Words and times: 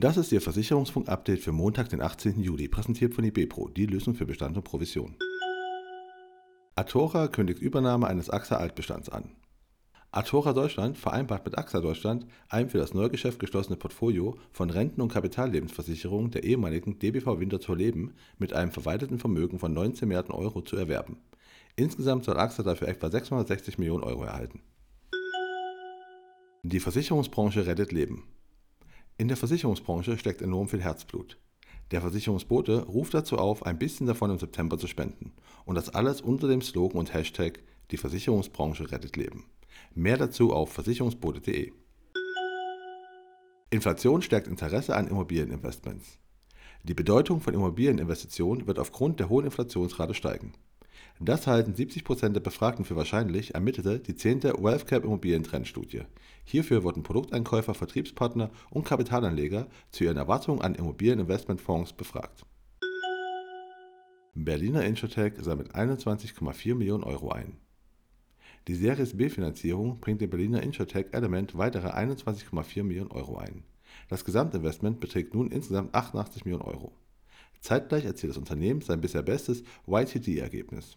Das 0.00 0.16
ist 0.16 0.30
Ihr 0.30 0.40
Versicherungsfunk-Update 0.40 1.40
für 1.40 1.50
Montag, 1.50 1.88
den 1.88 2.00
18. 2.00 2.40
Juli, 2.40 2.68
präsentiert 2.68 3.14
von 3.14 3.24
IBPRO, 3.24 3.68
die 3.68 3.86
Lösung 3.86 4.14
für 4.14 4.26
Bestand 4.26 4.56
und 4.56 4.62
Provision. 4.62 5.16
Atora 6.76 7.26
kündigt 7.26 7.60
Übernahme 7.60 8.06
eines 8.06 8.30
AXA-Altbestands 8.30 9.08
an. 9.08 9.32
Atora 10.12 10.52
Deutschland 10.52 10.96
vereinbart 10.96 11.44
mit 11.44 11.58
AXA 11.58 11.80
Deutschland 11.80 12.26
ein 12.48 12.70
für 12.70 12.78
das 12.78 12.94
Neugeschäft 12.94 13.40
geschlossene 13.40 13.76
Portfolio 13.76 14.38
von 14.52 14.70
Renten- 14.70 15.00
und 15.00 15.12
Kapitallebensversicherungen 15.12 16.30
der 16.30 16.44
ehemaligen 16.44 17.00
DBV 17.00 17.40
Winterthur 17.40 17.76
Leben 17.76 18.14
mit 18.38 18.52
einem 18.52 18.70
verwalteten 18.70 19.18
Vermögen 19.18 19.58
von 19.58 19.74
19 19.74 20.06
Milliarden 20.06 20.32
Euro 20.32 20.62
zu 20.62 20.76
erwerben. 20.76 21.16
Insgesamt 21.78 22.24
soll 22.24 22.36
AXA 22.36 22.64
dafür 22.64 22.88
etwa 22.88 23.08
660 23.08 23.78
Millionen 23.78 24.02
Euro 24.02 24.24
erhalten. 24.24 24.62
Die 26.64 26.80
Versicherungsbranche 26.80 27.66
rettet 27.68 27.92
Leben. 27.92 28.26
In 29.16 29.28
der 29.28 29.36
Versicherungsbranche 29.36 30.18
steckt 30.18 30.42
enorm 30.42 30.66
viel 30.66 30.82
Herzblut. 30.82 31.38
Der 31.92 32.00
Versicherungsbote 32.00 32.82
ruft 32.86 33.14
dazu 33.14 33.38
auf, 33.38 33.64
ein 33.64 33.78
bisschen 33.78 34.08
davon 34.08 34.32
im 34.32 34.40
September 34.40 34.76
zu 34.76 34.88
spenden. 34.88 35.34
Und 35.66 35.76
das 35.76 35.88
alles 35.88 36.20
unter 36.20 36.48
dem 36.48 36.62
Slogan 36.62 36.98
und 36.98 37.14
Hashtag 37.14 37.60
Die 37.92 37.96
Versicherungsbranche 37.96 38.90
rettet 38.90 39.16
Leben. 39.16 39.44
Mehr 39.94 40.16
dazu 40.16 40.52
auf 40.52 40.72
versicherungsbote.de. 40.72 41.72
Inflation 43.70 44.20
stärkt 44.20 44.48
Interesse 44.48 44.96
an 44.96 45.06
Immobilieninvestments. 45.06 46.18
Die 46.82 46.94
Bedeutung 46.94 47.40
von 47.40 47.54
Immobilieninvestitionen 47.54 48.66
wird 48.66 48.80
aufgrund 48.80 49.20
der 49.20 49.28
hohen 49.28 49.44
Inflationsrate 49.44 50.14
steigen. 50.14 50.54
Das 51.20 51.46
halten 51.46 51.74
70% 51.74 52.30
der 52.30 52.40
Befragten 52.40 52.84
für 52.84 52.94
wahrscheinlich, 52.94 53.54
ermittelte 53.54 53.98
die 53.98 54.14
10. 54.14 54.44
WealthCap 54.44 55.04
Immobilientrendstudie. 55.04 56.02
Hierfür 56.44 56.84
wurden 56.84 57.02
Produkteinkäufer, 57.02 57.74
Vertriebspartner 57.74 58.50
und 58.70 58.84
Kapitalanleger 58.84 59.66
zu 59.90 60.04
ihren 60.04 60.16
Erwartungen 60.16 60.62
an 60.62 60.74
Immobilieninvestmentfonds 60.76 61.94
befragt. 61.94 62.44
Berliner 64.34 64.84
Insurtech 64.84 65.34
sammelt 65.40 65.74
21,4 65.74 66.76
Millionen 66.76 67.02
Euro 67.02 67.30
ein. 67.30 67.56
Die 68.68 68.74
Series 68.74 69.16
B-Finanzierung 69.16 69.98
bringt 69.98 70.20
dem 70.20 70.30
Berliner 70.30 70.62
Insurtech 70.62 71.06
Element 71.12 71.58
weitere 71.58 71.88
21,4 71.88 72.84
Millionen 72.84 73.10
Euro 73.10 73.38
ein. 73.38 73.64
Das 74.08 74.24
Gesamtinvestment 74.24 75.00
beträgt 75.00 75.34
nun 75.34 75.50
insgesamt 75.50 75.94
88 75.94 76.44
Millionen 76.44 76.64
Euro. 76.64 76.92
Zeitgleich 77.60 78.04
erzielt 78.04 78.30
das 78.30 78.38
Unternehmen 78.38 78.80
sein 78.80 79.00
bisher 79.00 79.22
bestes 79.22 79.62
YTD-Ergebnis. 79.86 80.96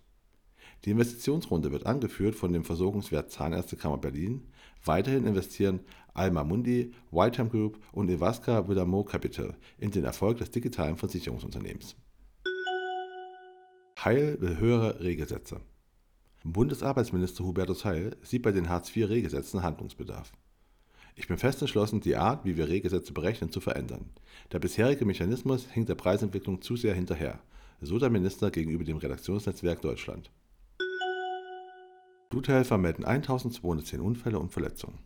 Die 0.85 0.91
Investitionsrunde 0.91 1.71
wird 1.71 1.85
angeführt 1.85 2.35
von 2.35 2.53
dem 2.53 2.63
Versorgungswert 2.63 3.31
Zahnärztekammer 3.31 3.97
Berlin. 3.97 4.47
Weiterhin 4.83 5.27
investieren 5.27 5.81
Alma 6.13 6.43
Mundi, 6.43 6.93
Whiteham 7.11 7.49
Group 7.49 7.79
und 7.91 8.09
Evaska 8.09 8.67
Villamot 8.67 9.09
Capital 9.09 9.55
in 9.77 9.91
den 9.91 10.03
Erfolg 10.03 10.39
des 10.39 10.49
digitalen 10.51 10.97
Versicherungsunternehmens. 10.97 11.95
Heil 14.03 14.37
will 14.41 14.57
höhere 14.57 14.99
Regelsätze. 15.01 15.61
Bundesarbeitsminister 16.43 17.43
Hubertus 17.43 17.85
Heil 17.85 18.17
sieht 18.23 18.41
bei 18.41 18.51
den 18.51 18.67
Hartz-IV-Regelsätzen 18.67 19.61
Handlungsbedarf. 19.61 20.31
Ich 21.21 21.27
bin 21.27 21.37
fest 21.37 21.61
entschlossen, 21.61 22.01
die 22.01 22.15
Art, 22.15 22.45
wie 22.45 22.57
wir 22.57 22.67
Regelsätze 22.67 23.13
berechnen, 23.13 23.51
zu 23.51 23.61
verändern. 23.61 24.09
Der 24.51 24.57
bisherige 24.57 25.05
Mechanismus 25.05 25.67
hinkt 25.69 25.87
der 25.87 25.93
Preisentwicklung 25.93 26.63
zu 26.63 26.75
sehr 26.75 26.95
hinterher, 26.95 27.39
so 27.79 27.99
der 27.99 28.09
Minister 28.09 28.49
gegenüber 28.49 28.83
dem 28.83 28.97
Redaktionsnetzwerk 28.97 29.83
Deutschland. 29.83 30.31
Bluthelfer 32.31 32.79
melden 32.79 33.05
1210 33.05 34.01
Unfälle 34.01 34.39
und 34.39 34.51
Verletzungen. 34.51 34.97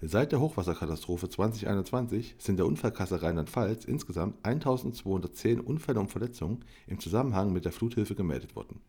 Seit 0.00 0.32
der 0.32 0.40
Hochwasserkatastrophe 0.40 1.28
2021 1.28 2.34
sind 2.38 2.56
der 2.56 2.66
Unfallkasse 2.66 3.22
Rheinland-Pfalz 3.22 3.84
insgesamt 3.84 4.44
1210 4.44 5.60
Unfälle 5.60 6.00
und 6.00 6.10
Verletzungen 6.10 6.64
im 6.88 6.98
Zusammenhang 6.98 7.52
mit 7.52 7.64
der 7.64 7.70
Fluthilfe 7.70 8.16
gemeldet 8.16 8.56
worden. 8.56 8.80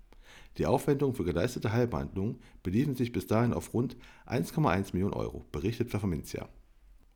Die 0.57 0.65
Aufwendungen 0.65 1.15
für 1.15 1.23
geleistete 1.23 1.71
Heilbehandlungen 1.71 2.39
beliefen 2.61 2.95
sich 2.95 3.11
bis 3.11 3.27
dahin 3.27 3.53
auf 3.53 3.73
rund 3.73 3.97
1,1 4.27 4.93
Millionen 4.93 5.13
Euro, 5.13 5.45
berichtet 5.51 5.89
Pfefferminzia. 5.89 6.47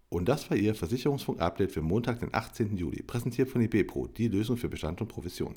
Und 0.09 0.29
das 0.29 0.49
war 0.49 0.57
Ihr 0.57 0.73
Versicherungsfunk-Update 0.73 1.71
für 1.71 1.81
Montag, 1.81 2.21
den 2.21 2.33
18. 2.33 2.77
Juli, 2.77 3.03
präsentiert 3.03 3.49
von 3.49 3.61
IBPRO, 3.61 4.07
die 4.07 4.29
Lösung 4.29 4.57
für 4.57 4.69
Bestand 4.69 5.01
und 5.01 5.07
Provision. 5.07 5.55